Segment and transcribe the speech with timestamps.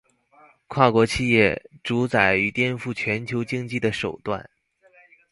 [0.67, 4.49] 跨國企業主宰與顛覆全球經濟的手段